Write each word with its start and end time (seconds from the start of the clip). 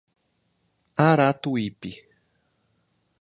Aratuípe 1.07 1.91